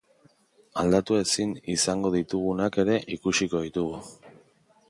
[0.83, 4.05] Aldatu ezin izango ditugunak ere ikusiko ditugu.